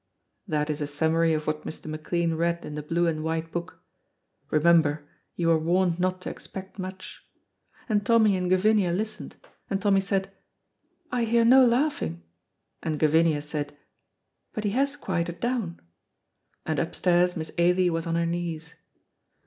[0.47, 1.85] That is a summary of what Mr.
[1.85, 3.83] McLean read in the blue and white book;
[4.49, 7.23] remember, you were warned not to expect much.
[7.87, 9.35] And Tommy and Gavinia listened,
[9.69, 10.31] and Tommy said,
[11.11, 12.23] "I hear no laughing,"
[12.81, 13.77] and Gavinia answered,
[14.53, 15.79] "But he has quieted down,"
[16.65, 18.73] and upstairs Miss Ailie was on her knees.